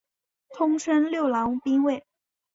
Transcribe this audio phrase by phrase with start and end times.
[0.49, 2.03] 通称六郎兵卫。